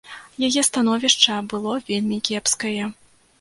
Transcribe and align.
Яе 0.47 0.61
становішча 0.69 1.35
было 1.51 1.75
вельмі 1.91 2.19
кепскае. 2.31 2.83